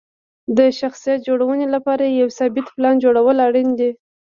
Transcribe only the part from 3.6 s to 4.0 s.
دي.